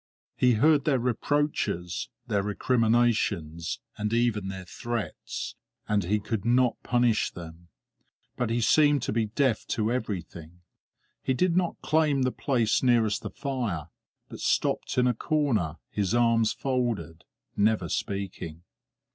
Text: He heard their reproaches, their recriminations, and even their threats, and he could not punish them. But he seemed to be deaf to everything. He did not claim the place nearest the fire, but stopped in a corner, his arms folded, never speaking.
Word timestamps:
He 0.35 0.53
heard 0.53 0.85
their 0.85 0.97
reproaches, 0.97 2.09
their 2.25 2.41
recriminations, 2.41 3.79
and 3.99 4.11
even 4.11 4.47
their 4.47 4.65
threats, 4.65 5.53
and 5.87 6.03
he 6.05 6.19
could 6.19 6.43
not 6.43 6.81
punish 6.81 7.29
them. 7.29 7.67
But 8.35 8.49
he 8.49 8.61
seemed 8.61 9.03
to 9.03 9.13
be 9.13 9.27
deaf 9.27 9.67
to 9.67 9.91
everything. 9.91 10.61
He 11.21 11.35
did 11.35 11.55
not 11.55 11.79
claim 11.83 12.23
the 12.23 12.31
place 12.31 12.81
nearest 12.81 13.21
the 13.21 13.29
fire, 13.29 13.89
but 14.27 14.39
stopped 14.39 14.97
in 14.97 15.05
a 15.05 15.13
corner, 15.13 15.77
his 15.91 16.15
arms 16.15 16.51
folded, 16.51 17.23
never 17.55 17.87
speaking. 17.87 18.63